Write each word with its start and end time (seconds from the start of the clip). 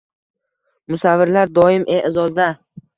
Musavvirlar 0.95 1.55
doim 1.61 1.89
e’zozda 2.01 2.53